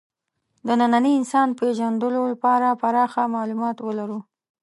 د 0.65 0.67
ننني 0.79 1.11
انسان 1.19 1.49
پېژندلو 1.59 2.21
لپاره 2.31 2.67
پراخ 2.81 3.13
معلومات 3.35 3.77
ولرو. 3.81 4.19